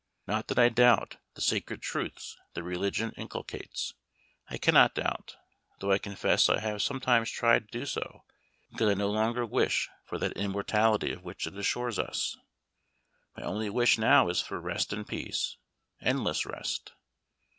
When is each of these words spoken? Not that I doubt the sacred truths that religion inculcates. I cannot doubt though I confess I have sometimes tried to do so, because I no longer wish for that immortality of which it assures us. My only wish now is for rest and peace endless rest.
Not 0.25 0.47
that 0.47 0.57
I 0.57 0.69
doubt 0.69 1.17
the 1.35 1.41
sacred 1.41 1.79
truths 1.83 2.35
that 2.55 2.63
religion 2.63 3.11
inculcates. 3.17 3.93
I 4.49 4.57
cannot 4.57 4.95
doubt 4.95 5.35
though 5.79 5.91
I 5.91 5.99
confess 5.99 6.49
I 6.49 6.59
have 6.59 6.81
sometimes 6.81 7.29
tried 7.29 7.71
to 7.71 7.79
do 7.81 7.85
so, 7.85 8.23
because 8.71 8.89
I 8.89 8.93
no 8.95 9.11
longer 9.11 9.45
wish 9.45 9.89
for 10.03 10.17
that 10.17 10.31
immortality 10.35 11.11
of 11.11 11.21
which 11.21 11.45
it 11.45 11.55
assures 11.55 11.99
us. 11.99 12.35
My 13.37 13.43
only 13.43 13.69
wish 13.69 13.99
now 13.99 14.27
is 14.29 14.41
for 14.41 14.59
rest 14.59 14.91
and 14.91 15.05
peace 15.07 15.57
endless 16.01 16.47
rest. 16.47 16.93